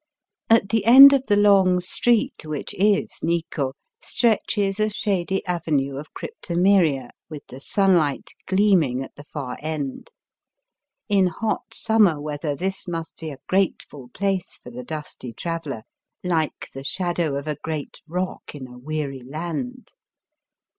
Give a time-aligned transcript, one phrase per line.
[0.49, 6.11] At the end of the long street which is Nikko stretches a shady avenue of
[6.15, 10.11] cryptomeria, with the sunlight gleaming at the far end.
[11.07, 15.83] In hot summer weather this must be a grateful place for the dusty traveller,
[16.23, 19.89] like '^ the shadow of a great rock in a weary land."